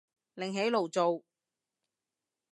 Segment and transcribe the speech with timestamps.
[0.33, 1.21] 另起爐灶